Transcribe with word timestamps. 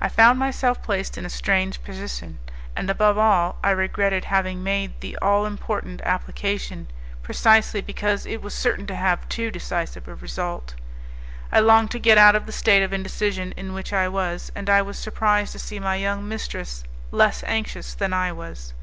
I 0.00 0.08
found 0.08 0.40
myself 0.40 0.82
placed 0.82 1.16
in 1.16 1.24
a 1.24 1.30
strange 1.30 1.84
position, 1.84 2.40
and 2.74 2.90
above 2.90 3.16
all, 3.16 3.58
I 3.62 3.70
regretted 3.70 4.24
having 4.24 4.64
made 4.64 5.00
the 5.00 5.16
all 5.18 5.46
important 5.46 6.00
application, 6.02 6.88
precisely 7.22 7.80
because 7.80 8.26
it 8.26 8.42
was 8.42 8.54
certain 8.54 8.88
to 8.88 8.96
have 8.96 9.28
too 9.28 9.52
decisive 9.52 10.08
a 10.08 10.16
result. 10.16 10.74
I 11.52 11.60
longed 11.60 11.92
to 11.92 12.00
get 12.00 12.18
out 12.18 12.34
of 12.34 12.46
the 12.46 12.50
state 12.50 12.82
of 12.82 12.92
indecision 12.92 13.52
in 13.56 13.72
which 13.72 13.92
I 13.92 14.08
was, 14.08 14.50
and 14.56 14.68
I 14.68 14.82
was 14.82 14.98
surprised 14.98 15.52
to 15.52 15.60
see 15.60 15.78
my 15.78 15.94
young 15.94 16.26
mistress 16.28 16.82
less 17.12 17.44
anxious 17.46 17.94
than 17.94 18.12
I 18.12 18.32
was. 18.32 18.74